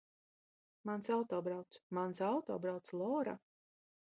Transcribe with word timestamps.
Mans 0.89 1.09
auto 1.17 1.41
brauc. 1.49 1.79
Mans 1.99 2.23
auto 2.31 2.59
brauc, 2.63 2.91
Lora! 3.03 3.37